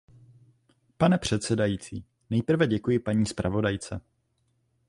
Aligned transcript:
Pane 0.97 1.17
předsedající, 1.17 2.05
nejprve 2.29 2.67
děkuji 2.67 2.99
paní 2.99 3.25
zpravodajce. 3.25 4.01